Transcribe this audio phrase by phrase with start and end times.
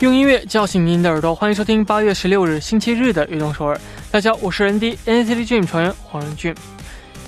[0.00, 3.76] 用音乐叫醒您的耳朵，欢迎收听八月十六日星期日的《运动首尔》。
[4.10, 6.54] 大家好，我是 ND NCT Dream 成员黄仁俊。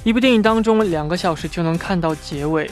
[0.05, 2.71] 一部电影当中，两个小时就能看到结尾，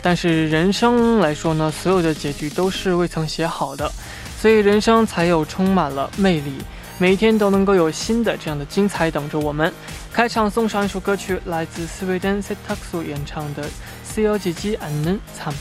[0.00, 3.90] 但是人生来说呢，所有的结局都是未曾写好的，
[4.38, 6.52] 所以人生才有充满了魅力。
[6.98, 9.72] 每一天都能够有新的这样的精彩等着我们。
[10.12, 13.64] 开场送上一首歌曲，来自 Sweden Setaxo 演唱的
[14.14, 15.52] 《See G》and Then》，安能参。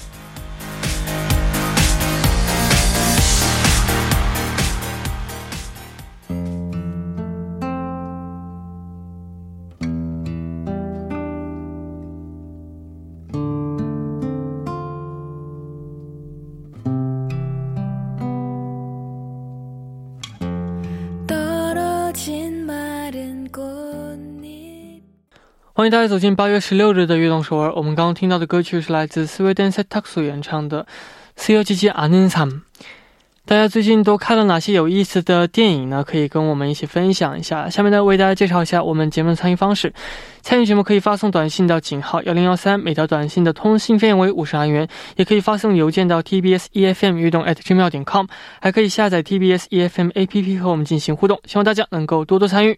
[25.89, 30.83] 大家走进八月十六日的《悦动首尔》，我们刚刚听到的歌曲是来自 Swedish Tux 演唱的
[31.35, 32.49] 《C O G G A N I N S A M》。
[33.47, 36.03] 大家最近都看了哪些有意思的电影呢？
[36.03, 37.67] 可以跟我们一起分享一下。
[37.67, 39.91] 下面呢，为大家介绍一下我们节目的参与方式：
[40.43, 48.27] 参与节目可以发送短信到井号幺零幺三，每条短信的通信费用为五十韩元；也可以发送邮件到 T B S E F M 运动 at 真妙点 com；
[48.61, 51.39] 还可以下载 T B S E F M A P P 和我们进行互动。
[51.45, 52.77] 希望大家能够多多参与。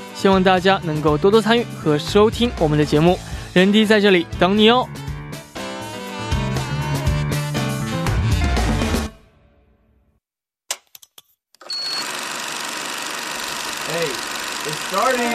[0.21, 3.17] 希望大家能够多多参与和收听我们的节目。
[3.53, 4.87] 人迪在这里等你哦。
[13.87, 14.11] Hey,
[14.67, 15.33] it's starting.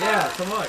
[0.00, 0.66] Yeah, come on.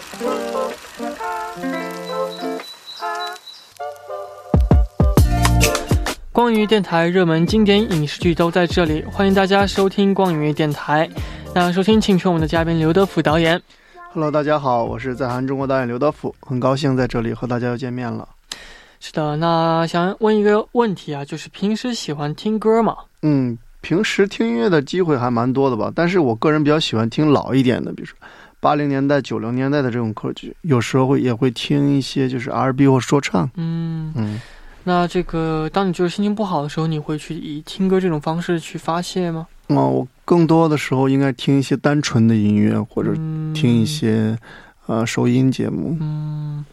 [6.31, 11.09] 光影电台热门经典影视剧都在这里，欢迎大家收听光影电台。
[11.53, 13.61] 那首先请出我们的嘉宾刘德甫导演。
[14.13, 18.25] Hello，大家好，我是在韩中国导演刘德甫，很高兴在这里和大家又见面了。
[19.01, 22.95] 是的，那想问一个问题啊，就是平时喜欢听歌吗？
[23.23, 28.15] 嗯，平时听音乐的机会还蛮多的吧，但是我个人比较喜欢听老一点的，比如说
[28.61, 33.49] 八零年代、九零年代的这种歌曲，有时候会也会听一些就是 R&B 或说唱。
[33.55, 34.39] 嗯，嗯，
[34.83, 39.47] 那这个当你就是心情不好的时候，你会去以听歌这种方式去发泄吗？
[39.67, 44.37] 嗯、我更多的时候应该听一些单纯的音乐，或者嗯听一些、
[44.87, 45.95] 呃收音节目。
[46.01, 46.65] 嗯，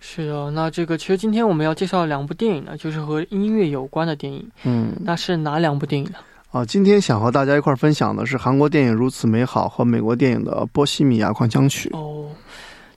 [0.00, 0.50] 是的。
[0.50, 4.44] 那这个其实今天我们要介绍两部电影呢，就是和音乐有关的电影。
[4.64, 6.16] 嗯，那是哪两部电影呢？
[6.50, 11.90] 啊，今天想和大家一块儿分享的是韩国电影《如此美好》和美国电影的《波西米亚狂想曲》。
[11.96, 12.30] 哦，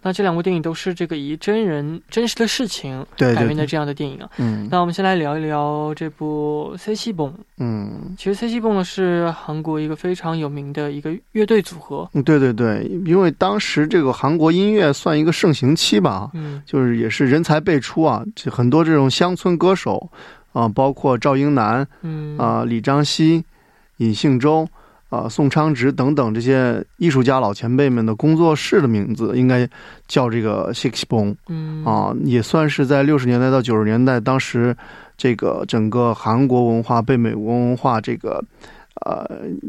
[0.02, 4.30] 那这两部电影都是这个以真人真实的事情对改编的这样的电影啊。
[4.38, 7.30] 嗯那我们先来聊一聊这部《C 西蹦》。
[7.58, 8.16] 嗯。
[8.18, 12.10] 其实 C 西蹦呢是韩国一个非常有名的一个乐队组合。
[12.14, 20.10] 嗯，对对对，因为当时这个韩国音乐算一个盛行期吧，嗯就是也是人才辈出啊，就很多这种乡村歌手
[20.54, 23.44] 啊、包括赵英男嗯啊、李章熙、
[23.98, 24.68] 尹幸洲
[25.10, 29.68] 啊、宋昌植等等这些艺术家老前辈们的工作室的名字，应该
[30.08, 34.76] 叫这个 Six b o n 嗯啊，也算是在六十年代到九十年代，当时
[35.18, 38.44] 这个整个韩国文化被美国文化这个。
[39.06, 39.26] 呃，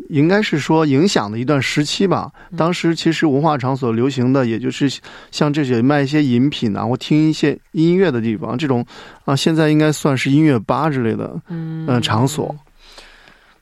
[0.09, 2.33] 应该是说影响的一段时期吧。
[2.51, 4.91] 嗯当时其实文化场所流行的，也就是
[5.31, 8.85] 像这些卖一些饮品啊，或听一些音乐的地方，这种
[9.25, 11.41] 啊，现在应该算是音乐吧之类的。
[11.49, 12.53] 嗯呃场所。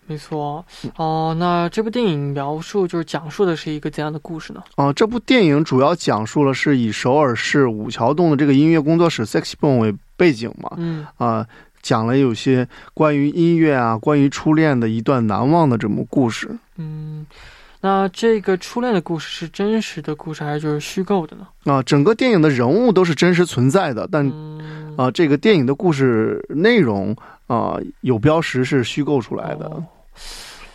[0.09, 0.65] 没错
[0.97, 4.65] 哦、那这部电影描述就是讲述的是一个怎样的故事呢？
[4.77, 11.47] 啊、这部电影主要讲述了是以首尔市五桥洞的这个音乐工作室 Sexbone 为背景嘛，嗯啊、
[11.83, 16.51] 讲了有些关于音乐啊，关于初恋的一段难忘的这么故事。
[16.77, 17.27] 嗯，
[17.83, 21.47] 那这个初恋的故事是真实的故事还是就是虚构的呢？
[21.71, 27.15] 啊、整个电影的人物都是真实存在的，但嗯啊、这个电影的故事内容
[27.47, 29.67] 啊、有标识是虚构出来的。
[29.67, 29.85] 哦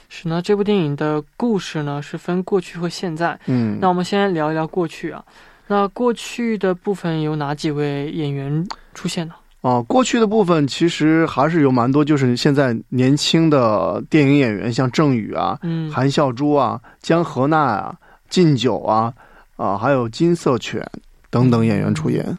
[0.10, 3.40] 是呢，这部电影的故事呢是分过去和现在。
[3.48, 5.24] 嗯，那我们先聊一聊过去啊。
[5.68, 9.34] 那过去的部分有哪几位演员出现呢？
[9.62, 17.96] 啊，过去的部分其实还是有蛮多，就是现在年轻的电影演员，像郑宇啊、嗯，韩孝珠啊、江河娜啊、
[18.30, 19.14] 靳九啊，
[19.56, 20.86] 啊，还有金色犬
[21.30, 22.38] 等等演员出演。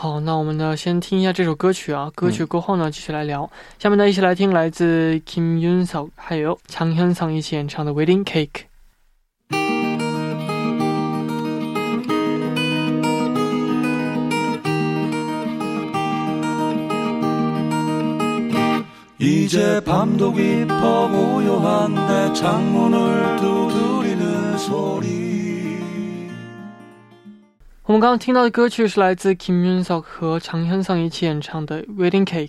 [0.00, 3.50] 好，那我们呢先听一下这首歌曲啊，歌曲过后呢继续来聊。
[3.78, 8.50] 下面呢一起来听来自 Kim Yoon Seok 还有强현상一起演唱的《Wedding Cake》。
[19.18, 25.19] 이제 밤도 깊어 고요한데 창문을 두드리는 소리
[27.91, 32.47] 我们刚刚听到的歌曲是来自 Kim Yoon Seok 和长현상一起演唱的《Wedding Cake》。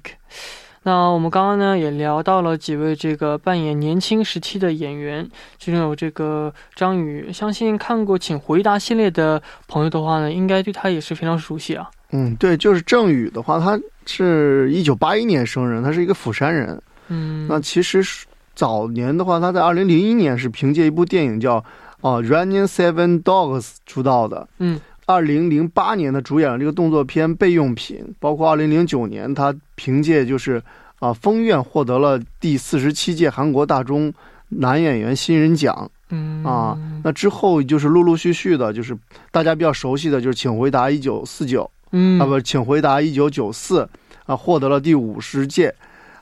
[0.85, 5.29] 那我们刚刚呢也聊到了几位这个扮演年轻时期的演员，
[5.59, 11.91] 其中有这个张宇，相信看过《请回答》系列的朋友的话呢，应该对他也是非常熟悉啊。
[12.13, 16.81] 嗯，对，就是郑宇的话，他是一九八一年生人，他是一个釜山人。
[17.09, 18.25] 嗯，那其实是
[18.55, 21.59] 早年的话，他在二零零一年是凭借一部电影叫
[22.01, 24.49] 《哦 Running Seven Dogs》出道的。
[24.59, 30.63] 嗯，二零零八年的主演了这个动作片《备用品》，包括二零零九年他凭借就是
[31.01, 34.13] 啊《风院》获得了第四十七届韩国大中
[34.49, 35.91] 男演员新人奖。
[36.15, 38.97] 嗯啊那之后就是陆陆续续的，就是
[39.31, 43.89] 大家比较熟悉的就是《请回答一九四九》嗯啊，不，请回答一九九四
[44.27, 45.75] 啊，获得了第五十届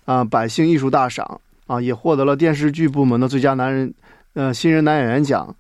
[0.05, 3.93] 啊百姓艺术大赏啊，也获得了电视剧部门的最佳男人
[4.35, 5.55] 呃新人男演员奖。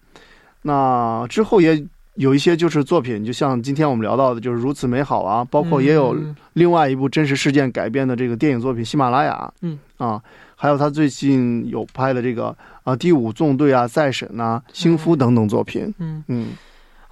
[0.62, 1.84] 那之后也
[2.14, 6.34] 有一些就是作品，就像今天我们聊到的，就是如此美好啊，包括也有嗯。
[6.54, 9.78] 另外一部真实事件改编的这个电影作品《喜马拉雅》，嗯。
[9.96, 10.20] 啊，
[10.56, 12.48] 还有他最近有拍的这个
[12.82, 15.92] 啊《第五纵队》啊、《再审》啊、《兴夫》等等作品。
[15.98, 16.22] 嗯。
[16.28, 16.48] 嗯。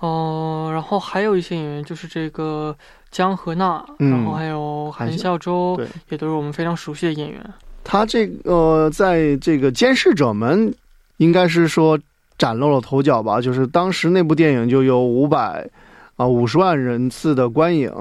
[0.00, 2.76] 哦、然后还有一些演员，就是这个
[3.10, 4.10] 江河娜，嗯。
[4.10, 5.86] 然后还有韩韩孝周，对。
[6.10, 7.40] 也都是我们非常熟悉的演员。
[7.84, 10.74] 他这个、呃、在这个监视者们
[11.16, 11.98] 应该是说
[12.38, 15.68] 崭露了头角吧，就是当时那部电影就有五百
[16.16, 17.92] 啊五十万人次的观影，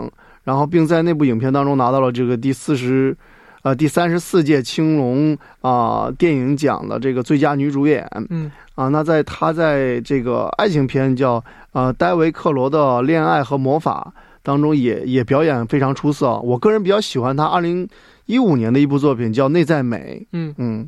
[0.43, 3.17] 然后并在那部影片当中拿到了这个第四十。
[3.63, 11.43] 呃，第三十四届青龙啊、电影奖的这个最佳女主演嗯啊，那在她在这个爱情片叫
[11.73, 16.39] 呃戴维克罗的恋爱和魔法当中也也表演非常出色。
[16.41, 17.85] 我个人比较喜欢她二零
[18.25, 20.21] 一五年的一部作品叫《内在美》。
[20.31, 20.87] 嗯，嗯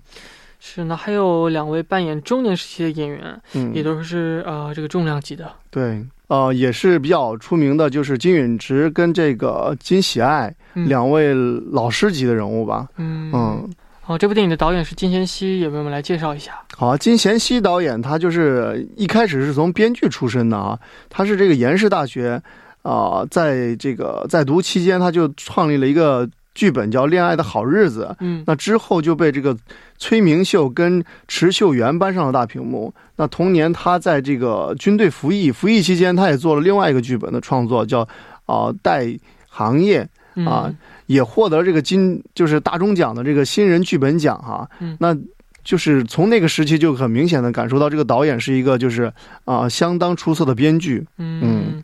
[0.59, 5.51] 是呢，还有两位扮演中年时期的演员，嗯，也都是呃这个重量级的。
[5.69, 11.33] 对，呃，也是比较出名的，就是金允植跟这个金喜爱、嗯两位
[11.71, 12.87] 老师级的人物吧。
[12.97, 13.69] 嗯嗯，
[14.01, 16.59] 好、这部电影的导演是金贤熙，也为我们来介绍一下。
[16.75, 20.77] 好啊，金贤熙导演他就是一开始是从编剧出身的啊，
[21.09, 22.41] 他是这个延世大学
[22.81, 26.27] 啊、在这个在读期间他就创立了一个
[26.59, 28.07] 剧本叫《恋爱的好日子》。
[28.19, 29.55] 嗯那之后就被这个
[29.97, 32.93] 崔明秀跟池秀媛搬上了大屏幕。
[33.15, 38.05] 那同年，他在这个军队服役，服役期间，他也做了另外一个剧本的创作，叫
[38.45, 39.07] 啊、带
[39.47, 40.69] 行业，嗯啊
[41.05, 44.69] 也获得这个金就是大钟奖的这个新人剧本奖哈。
[44.81, 45.15] 嗯那
[45.63, 49.11] 就是从那个时期就很明显的感受到这个导演是一个就是
[49.45, 51.05] 啊、相当出色的编剧。
[51.17, 51.83] 嗯嗯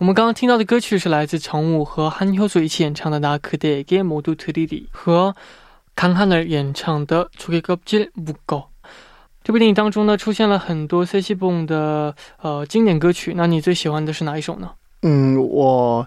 [0.00, 5.34] 我们刚刚听到的歌曲是来自常武和韩효주一起演唱的《나그대에게모두드리리》和
[5.94, 8.62] 강하늘演唱的《조개껍질묶어》。
[9.42, 13.32] 这部电影当中呢，出现了很多 C C BOOM 的呃经典歌曲。
[13.36, 14.70] 那你最喜欢的是哪一首呢？
[15.02, 16.06] 嗯，我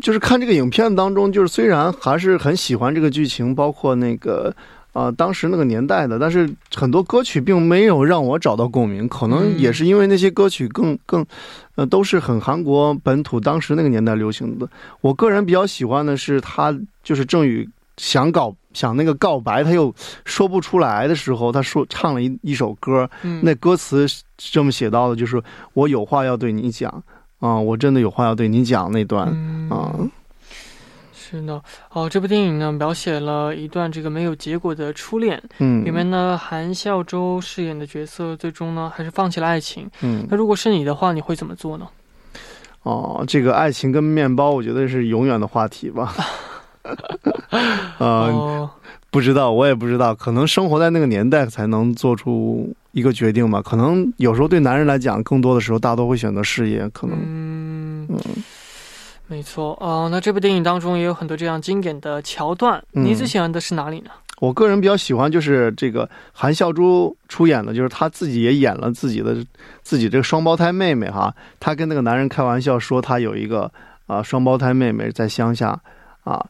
[0.00, 4.52] 就是看这个影片当中，就是虽然还是很喜欢这个剧情，包括那个
[4.97, 9.59] 呃当时那个年代的，但是很多歌曲并没有让我找到共鸣，可能嗯。
[9.59, 11.23] 也是因为那些歌曲更更，
[11.75, 14.67] 呃，都是很韩国本土当时那个年代流行的。
[15.01, 19.93] 我个人比较喜欢的是他就是郑宇想搞想那个告白，他又
[20.25, 25.41] 说不出来的时候，他说唱了一一首歌，嗯，那歌词这么写到的，就是
[25.73, 26.91] 我有话要对你讲
[27.39, 29.93] 啊、我真的有话要对你讲那段嗯啊、
[31.29, 39.89] 是的，哦，这部电影呢描写了一段这个没有结果的初恋，嗯，里面呢韩孝周饰演的角色最终呢还是放弃了爱情。
[40.01, 41.87] 嗯那如果是你的话，你会怎么做呢？
[42.83, 46.13] 哦，这个爱情跟面包，我觉得是永远的话题吧。
[47.99, 48.69] 呃，哦，
[49.09, 53.61] 不知道，我也不知道，可能生活在那个年代才能做出一个决定吧。
[53.61, 57.17] 可能有时候对男人来讲，更多的时候大多会选择事业，可能。
[57.21, 58.17] 嗯，嗯
[59.27, 60.07] 没错哦。
[60.11, 64.11] 那这部电影当中也有很多这样经典的桥段，嗯你最喜欢的是哪里呢？
[64.39, 69.35] 我个人比较喜欢就是这个韩孝珠出演的，就是她自己也演了自己的
[69.81, 71.33] 自己这个双胞胎妹妹哈。
[71.59, 73.71] 她跟那个男人开玩笑说她有一个
[74.05, 75.79] 啊、双胞胎妹妹在乡下
[76.23, 76.45] 啊。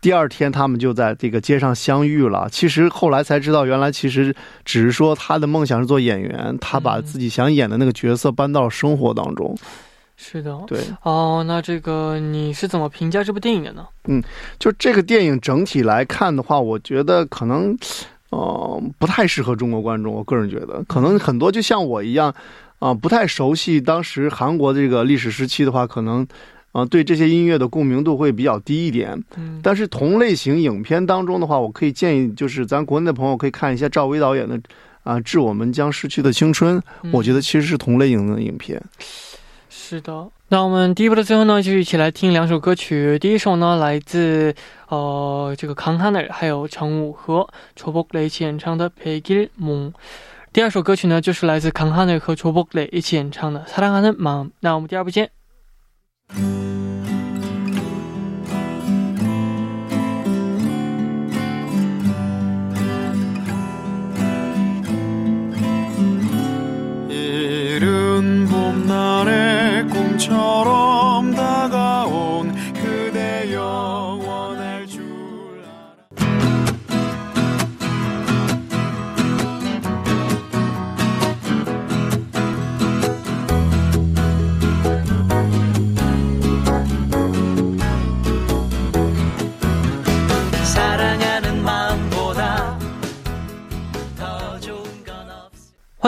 [0.00, 2.46] 第二天他们就在这个街上相遇了。
[2.52, 9.56] 其实后来才知道，原来其实只是说她的梦想是做演员，她把自己想演的那个角色搬到了生活当中。
[10.16, 13.86] 是的，对，哦，那这个你是怎么评价这部电影的呢？
[14.06, 14.22] 嗯
[14.58, 17.76] 就这个电影整体来看的话，我觉得可能，
[18.30, 20.14] 呃，不太适合中国观众。
[20.14, 22.34] 我个人觉得，可能很多就像我一样，
[22.78, 26.26] 啊、不太熟悉当时韩国这个历史时期的话，可能，
[26.72, 29.20] 啊、对这些音乐的共鸣度会比较低一点。
[29.36, 34.60] 嗯，但是同类型影片当中的话，我可以建议，就是咱国内的朋友可以看一下赵薇导演的。
[35.02, 38.82] 啊，致我们将逝去的青春，嗯我觉得其实是同类型的影片。
[39.73, 40.29] 是的。
[40.47, 43.19] 那我们第一部的最后呢，就一起来听两首歌曲。
[43.19, 44.55] 第一首呢，来自
[44.87, 49.93] 呃这个康哈尔还有陈武和卓博雷一起演唱的《백일몽》。
[50.51, 54.51] 第二首歌曲呢，就是来自康哈尔和卓博雷一起演唱的《사랑하는 마음》。
[54.61, 55.29] 那我们第二部见。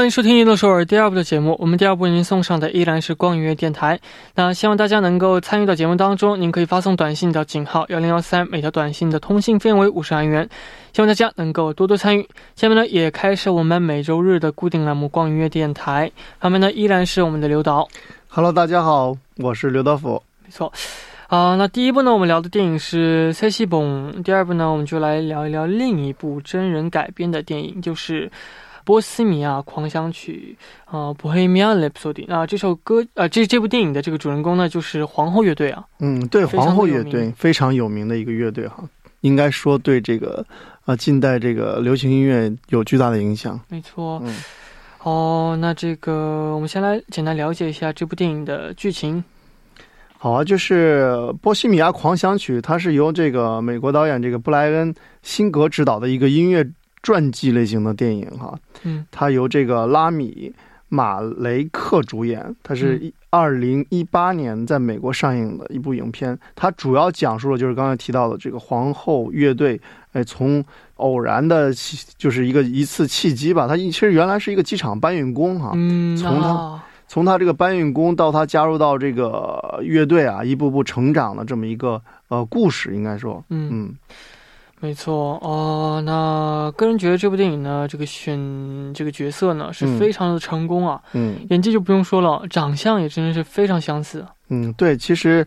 [0.07, 1.57] 迎收听《一乐首尔》第二部的节目。
[1.59, 3.99] 我们第二部为您送上的依然是光影乐电台。
[4.37, 10.49] 那希望大家能够参与到节目当中，您可以发送短信到井号幺零幺三，每条短信的通信费用为五十韩元。
[10.93, 12.29] 希望大家能够多多参与。
[12.55, 16.09] 下面呢，也开始我们每周日的固定栏目《光影乐电台》，
[16.41, 17.89] 旁边呢依然是我们的刘导。
[18.29, 20.23] Hello，大家好，我是刘德甫。
[20.45, 20.73] 没错。
[21.27, 28.29] 啊、那第一部呢，我们聊的电影是《塞西蹦》，第二部呢，我们就来聊一聊另一部真人改编的电影，就是
[28.87, 30.57] 《波西米亚狂想曲》
[30.97, 32.12] 啊，《Bohemian Rhapsody》。
[32.28, 35.85] 那这首歌，呃，这这部电影的这个主人公呢，就是皇后乐队啊。
[35.99, 38.85] 嗯，对，皇后乐队非常有名的一个乐队哈，
[39.23, 40.47] 应该说对这个
[40.85, 43.61] 啊近代这个流行音乐有巨大的影响。
[43.69, 44.23] 没错。
[44.25, 44.37] 嗯，
[45.02, 49.23] 哦，那这个我们先来简单了解一下这部电影的剧情。
[50.16, 51.05] 好啊，就是
[51.38, 56.64] 《波西米亚狂想曲》，它是由这个美国导演这个布莱恩辛格执导的一个音乐
[57.07, 58.59] 传记类型的电影哈。
[58.83, 60.53] 嗯，它由这个拉米
[60.89, 63.05] 马雷克主演，它是嗯。
[63.05, 66.37] 一二零一八年在美国上映的一部影片。
[66.57, 69.81] 它主要讲述了就是刚才提到的这个皇后乐队，
[70.13, 70.65] 哎，从
[70.97, 71.71] 偶然的
[72.19, 75.73] 就是一个一次契机吧，他其实原来是一个机场搬运工哈。
[75.75, 83.71] 嗯，从他啊从他这个搬运工到他加入到这个乐队啊，一步步成长的这么一个呃故事，应该说，嗯。
[83.71, 83.95] 嗯
[84.80, 88.38] 没错哦，那个人觉得这部电影呢，这个选
[88.95, 94.25] 这个角色呢是嗯非常的成功啊，嗯演技就不用说了，长相也真的是非常相似。
[94.49, 95.47] 嗯，对，其实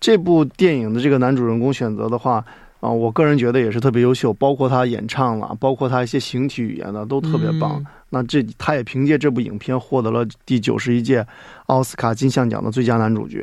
[0.00, 2.44] 这部电影的这个男主人公选择的话。
[2.80, 7.78] 啊、我个人觉得也是特别优秀，包括他演唱了，包括他一些形体语言呢，都特别棒。
[7.78, 11.26] 嗯那这他也凭借这部影片获得了第九十一届
[11.66, 13.42] 奥斯卡金像奖的最佳男主角，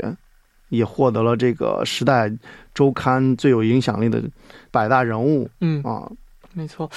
[0.71, 2.31] 也获得了这个《时代
[2.73, 4.19] 周刊》最有影响力的
[4.71, 6.09] 百大人物嗯，啊。
[6.53, 6.89] 没错。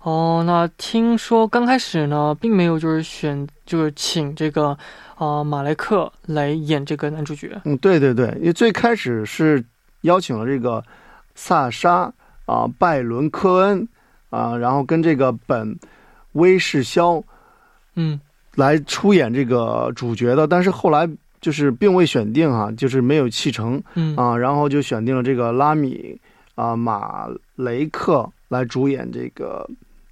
[0.00, 4.76] 哦，那听说刚开始呢，并没有就是选就是请这个
[5.16, 7.60] 呃马莱克来演这个男主角。
[7.64, 9.64] 嗯，对对对，因为最开始是
[10.00, 10.82] 邀请了这个
[11.34, 12.12] 萨莎
[12.46, 13.86] 啊、拜伦科恩
[14.30, 15.78] 啊，然后跟这个本
[16.32, 17.22] 威士肖
[17.94, 18.20] 嗯
[18.56, 21.08] 来出演这个主角的，但是后来
[21.42, 26.18] 就是并未选定哈、就是没有弃成嗯啊，然后就选定了这个拉米
[26.54, 29.68] 啊马雷克来主演这个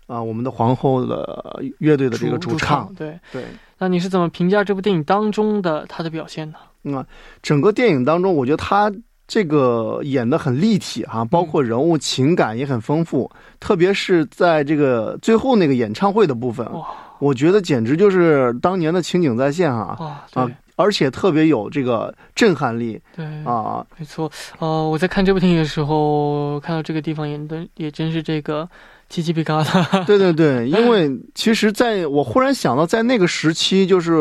[0.06, 3.18] 啊我们的皇后的乐队的这个主主唱，对。
[3.32, 3.44] 对。
[3.78, 7.06] 那你是怎么评价这部电影当中的他的表现呢？
[7.40, 8.92] 整个电影当中，我觉得他
[9.26, 16.88] 这个演的很立体哈、包括人物情感也很丰富，特别是在这个最后那个演唱会的部分，哇
[17.20, 28.68] 我觉得简直就是当年的情景再现哈哇，啊对，而且特别有这个震撼力对啊，没错，呃，我在看这部电影的时候，看到这个地方也的也真是这个
[29.08, 30.04] 鸡鸡皮疙瘩。
[30.04, 34.14] 对对对，因为 其实在我忽然想到，在那个时期，就是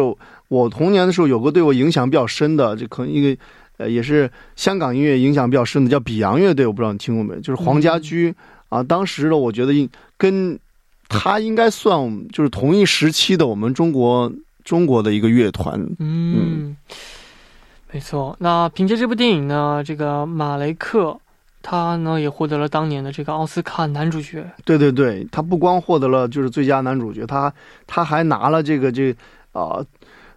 [0.50, 3.42] 我童年的时候，有个对我影响比较深的，这可能一个
[3.78, 7.40] 呃，也是香港音乐影响比较深的，叫比洋乐队，我不知道你听过没？
[7.42, 8.34] 就是黄家驹、
[8.68, 10.60] 啊，当时的我觉得应跟
[11.08, 14.32] 他应该算就是同一时期的我们中国
[14.70, 15.84] 中国的一个乐团。
[15.98, 16.78] 嗯，
[17.92, 18.36] 没错。
[18.40, 21.20] 那凭借这部电影呢，这个马雷克
[21.64, 24.46] 他呢也获得了当年的这个奥斯卡男主角。
[24.64, 27.52] 对对对，他不光获得了就是最佳男主角，他
[27.88, 29.12] 他还拿了这个这
[29.54, 29.84] 啊、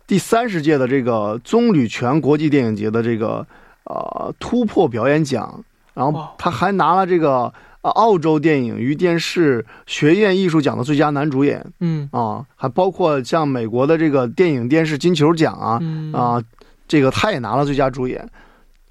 [0.07, 3.47] 第三十届的这个棕榈泉国际电影节的这个
[3.85, 5.63] 呃突破表演奖，
[5.93, 12.09] 然后他还拿了这个呃澳洲电影与电视学院艺术奖的最佳男主演嗯。
[12.13, 16.13] 啊，还包括像美国的这个电影电视金球奖啊嗯。
[16.13, 16.43] 啊，
[16.89, 18.29] 这个他也拿了最佳主演，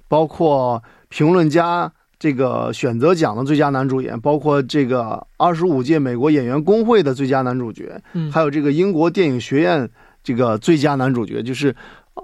[0.08, 9.88] 包括评论家这个选择奖的最佳男主演，包括这个二十五届美国演员工会的最佳男主角，嗯，还有这个英国电影学院
[10.22, 11.74] 这个最佳男主角，就是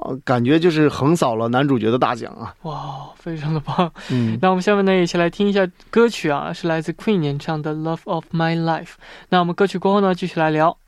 [0.03, 2.55] 呃，感觉就是横扫了男主角的大奖啊。
[2.63, 3.91] 哇，非常的棒。
[4.11, 8.85] 嗯，那我们下面呢，一起来听一下歌曲啊，是来自 Queen 演唱的《Love of My Life》。
[9.29, 10.79] 那我们歌曲过后呢，继续来聊。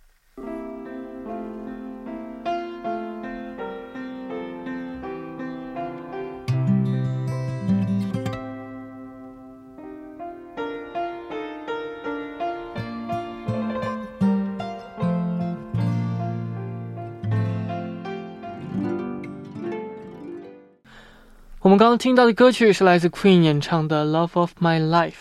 [21.80, 25.12] 刚刚听到的歌曲是来自 Queen 演唱的《Love of My Life》，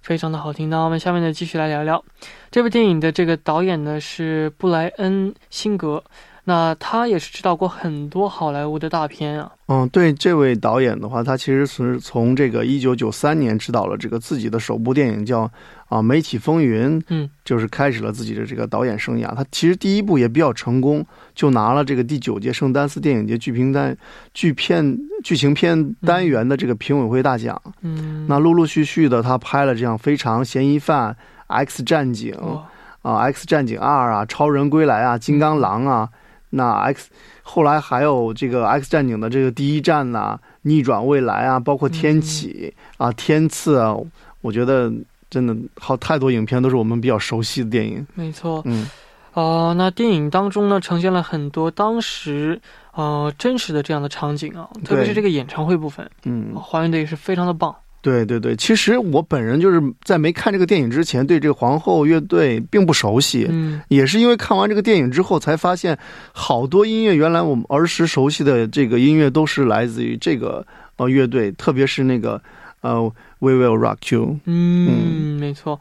[0.00, 0.70] 非常的好听。
[0.70, 2.04] 那我们下面呢，继续来聊聊
[2.52, 6.04] 这部电影的这个导演呢是布莱恩·辛格，
[6.48, 9.52] 那他也是指导过很多好莱坞的大片啊。
[9.66, 15.42] 嗯，对这位导演的话，他其实是从这个一九九三年执导了这个自己的首部电影叫
[15.88, 19.34] 啊《媒体风云》，嗯，就是开始了自己的这个导演生涯。
[19.34, 23.94] 他其实第一部也比较成功，就拿了这个第九届圣丹斯电影节剧评单
[24.32, 27.60] 剧片剧情片单元的这个评委会大奖。
[27.82, 31.10] 嗯，那陆陆续续的，他拍了这样《非常嫌疑犯》
[31.48, 32.66] 《X 战警》哇
[33.02, 36.08] 啊，《X 战警二》啊，《超人归来》啊，《金刚狼》啊，
[36.50, 37.10] 那 X
[37.42, 43.96] 后来还有这个《X 战警》的这个第一战呐、逆转未来》啊，包括《天启》啊，《天赐》啊，
[44.40, 44.92] 我觉得
[45.30, 48.06] 真的好太多影片都是我们比较熟悉的电影。
[48.14, 48.62] 没错。
[48.64, 48.88] 嗯，
[49.34, 52.60] 呃，那电影当中呢，呈现了很多当时
[52.92, 57.74] 呃真实的这样的场景啊，特别是这个演唱会部分，嗯，还原的也是非常的棒。
[58.00, 63.46] 对对对，其实我本人就是在没看这个电影之前，对这个皇后乐队并不熟悉。
[63.50, 65.98] 嗯也是因为看完这个电影之后，才发现
[66.32, 70.64] 好多音乐原来我们儿时熟悉的这个音乐都是来自于这个
[70.96, 72.40] 呃乐队，特别是那个
[72.82, 73.02] 呃
[73.40, 74.38] We Will Rock You。
[74.44, 75.80] 嗯，没错。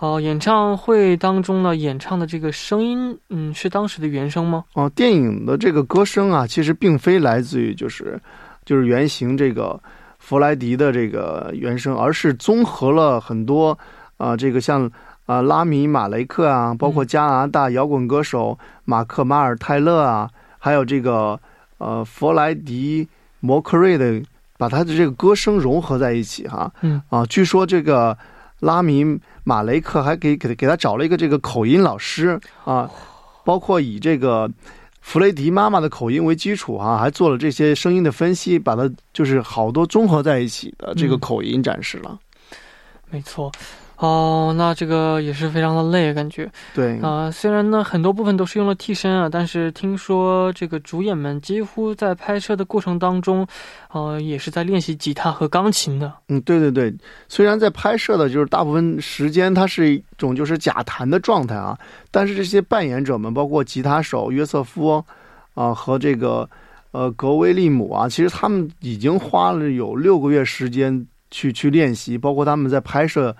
[0.00, 4.64] 哦、演唱会当中呢，演唱的这个声音，嗯，是当时的原声吗？
[4.74, 8.20] 哦、电影的这个歌声啊，其实并非来自于就是
[8.66, 9.80] 就是原型这个
[10.24, 13.78] 弗莱迪的这个原声，而是综合了很多
[14.16, 14.90] 啊、这个像
[15.26, 21.38] 啊、拉米马雷克啊，包括嗯加拿大摇滚歌手马克马尔泰勒啊，还有这个
[21.76, 23.06] 呃弗莱迪
[23.40, 24.22] 摩克瑞的，
[24.56, 26.72] 把他的这个歌声融合在一起哈。
[26.80, 28.16] 嗯啊，据说这个
[28.60, 32.88] 拉米马雷克还给给给他找了一个这个口音老师啊，
[33.44, 34.50] 包括以这个
[35.04, 42.18] 弗雷迪妈妈的口音为基础啊，还做了这些声音的分析，把它就是好多综合在一起的这个嗯口音展示了。
[43.10, 43.52] 没错。
[43.96, 53.46] 哦、那这个也是非常的累，感觉对，啊、虽然呢很多部分都是用了替身啊，但是听说这个主演们几乎在拍摄的过程当中，
[53.92, 56.12] 呃，也是在练习吉他和钢琴的。
[56.28, 56.92] 嗯，对对对，
[57.28, 61.78] 虽然在拍摄的就是大部分时间它是一种就是假弹的状态啊，
[62.10, 65.02] 但是这些扮演者们，包括吉他手约瑟夫
[65.54, 66.48] 啊、和这个
[66.90, 73.34] 呃格威利姆啊，其实他们已经花了有六个月时间去去练习，包括他们在拍摄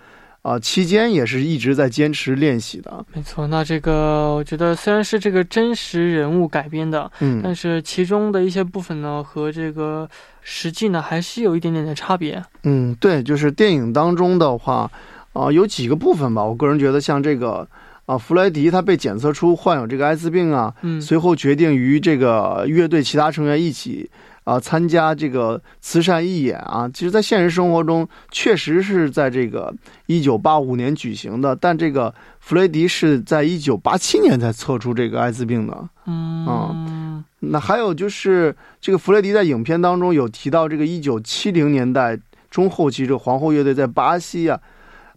[0.44, 3.02] 啊、期间也是一直在坚持练习的。
[3.14, 3.46] 没错。
[3.46, 10.06] 那这个我觉得虽然是这个真实人物改编的，嗯，但是其中的一些部分呢和这个
[10.42, 12.44] 实际呢还是有一点点的差别。
[12.64, 14.90] 嗯，对，就是电影当中的话，
[15.32, 17.66] 啊、有几个部分吧，我个人觉得像这个
[18.04, 24.10] 啊、弗莱迪他被检测出患有这个艾滋病啊，嗯，随后决定与这个乐队其他成员一起
[24.44, 26.88] 啊、参加这个慈善义演啊。
[26.92, 29.74] 其实，在现实生活中，确实是在这个
[30.06, 35.88] 一九八五年举行的，但这个弗雷迪是在一九八七年才测出这个艾滋病的。
[36.06, 42.18] 嗯那还有就是，这个弗雷迪在影片当中有提到，这个一九七零年代
[42.50, 44.58] 中后期，这个皇后乐队在巴西啊，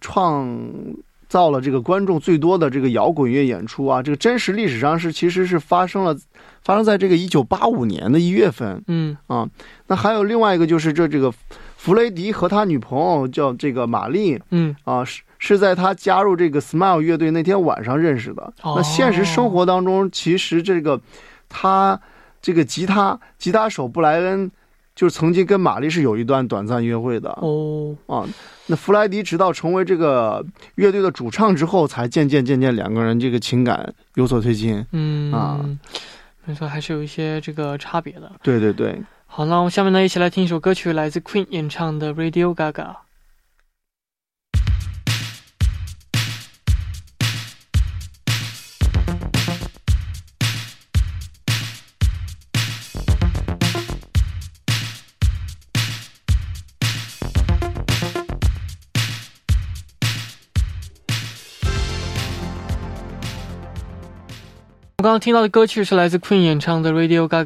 [0.01, 0.45] 创
[1.27, 4.01] 造了这个观众最多的这个摇滚乐演出啊。
[4.01, 6.17] 这个真实历史上是其实是发生了，
[6.63, 9.47] 发生在这个一九八五年的一月份嗯啊。
[9.87, 11.33] 那还有另外一个就是这这个
[11.75, 18.53] 弗雷迪和他女朋友叫这个玛丽嗯啊，是是在他加入这个 Smile 乐队那天晚上认识的。
[18.63, 20.99] 哦那现实生活当中，其实这个
[21.47, 21.99] 他
[22.41, 24.49] 这个吉他吉他手布莱恩，
[24.97, 28.25] 就是曾经跟玛丽是有一段短暂约会的哦啊。
[28.65, 30.43] 那弗莱迪直到成为这个
[30.75, 34.83] 乐队的主唱之后，才渐渐渐渐两个人这个情感有所推进。
[34.91, 35.63] 嗯啊
[36.45, 38.31] 没错，还是有一些这个差别的。
[38.41, 42.71] 对对对，好，那我们下面呢，一起来听一首歌曲，来自 Queen 演唱的《Radio Gaga》。
[65.19, 67.45] 听到的歌曲是来自 Queen 演唱的《Radio Gaga》。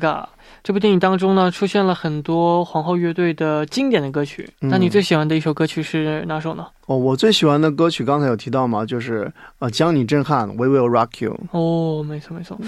[0.64, 4.48] 这部电影当中呢，出现了很多皇后乐队的经典的歌曲。
[4.62, 6.68] 嗯那你最喜欢的一首歌曲是哪首呢？
[6.86, 11.40] 哦，我最喜欢的歌曲刚才有提到嘛，就是呃，将你震撼，We Will Rock You。
[11.52, 12.60] 哦，没错没错。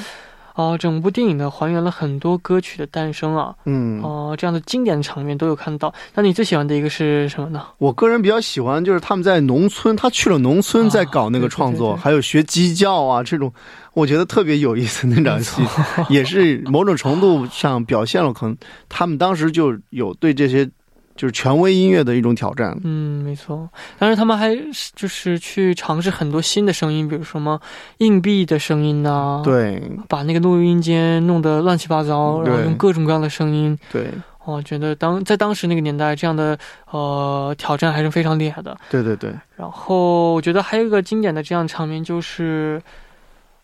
[0.56, 5.94] 哦，整部电影呢还原了很多歌曲的诞生啊，嗯，哦、这样的经典场面都有看到。
[6.14, 7.66] 那你最喜欢的一个是什么呢？
[7.78, 13.52] 我个人比较喜欢，就是他们在农村，他去了农村在搞那个创作，啊对对对对还有学鸡叫啊，这种
[13.94, 15.08] 我觉得特别有意思。
[15.08, 15.62] 那场戏
[16.10, 18.56] 也是某种程度上表现了可能
[18.90, 20.70] 他们当时就有对这些
[21.16, 22.78] 就是权威音乐的一种挑战。
[22.84, 23.70] 嗯，没错。
[24.00, 24.56] 但是他们还
[24.96, 27.60] 就是去尝试很多新的声音，比如什么
[28.00, 33.78] 硬币的声音呐、，对把那个录音间弄得乱七八糟，然后用各种各样的声音。
[33.92, 34.08] 对
[34.46, 36.58] 我觉得当在当时那个年代，这样的
[36.92, 38.78] 呃挑战还是非常厉害的。
[38.90, 42.82] 对对对，然后我觉得还有一个经典的这样场面就是，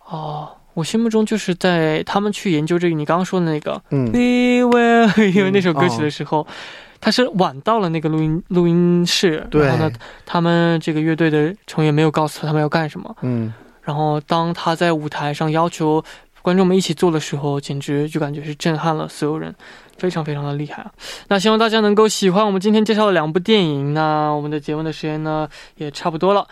[0.08, 6.48] 哦、我心目中就是在他们去研究这个你刚刚说的那个嗯 We Will，因为那首歌曲哦的时候，
[7.02, 9.92] 他是晚到了那个录音录音室，对然后呢，
[10.26, 16.04] 他们这个乐队的成员没有告诉他他们要干什么，嗯然后当他在舞台上要求
[16.42, 19.54] 观众们一起做的时候，简直就感觉是震撼了所有人，
[19.98, 20.92] 非常非常的厉害啊！
[21.28, 23.94] 那希望大家能够喜欢我们今天介绍的两部电影。
[23.94, 26.48] 那我们的节目的时间呢也差不多了。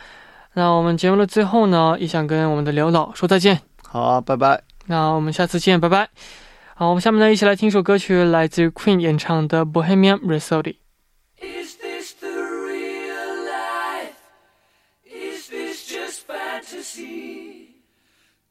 [0.54, 3.60] 那我们节目的最后呢，也想跟我们的刘导说再见。
[3.88, 4.62] 好啊，拜拜。
[4.88, 6.10] 那我们下次见，拜拜。
[6.77, 10.75] 好，我们下面呢一起来听首歌曲，来自 Queen 演唱的《Bohemian Rhapsody》。
[11.39, 14.17] Is this the real life?
[15.05, 17.69] Is this just fantasy?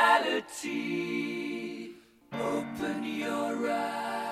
[2.32, 4.29] Open your eyes, look up.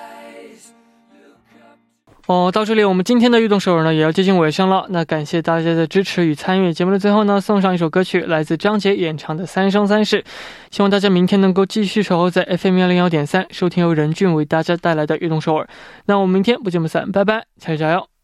[2.29, 4.85] 哦，到这里我们今天的运动首尔呢也要接近尾声了。
[4.89, 6.71] 那感谢大家的支持与参与。
[6.71, 10.21] 节目的最后呢，送上一首歌曲，来自张杰演唱的《三生三世》。
[10.69, 15.67] 希望大家明天能够继续守候在 FM 幺零幺点三，收听由任俊为大家带来的运动首尔。
[16.05, 18.18] 那我们明天不见不散，拜拜，加油加油！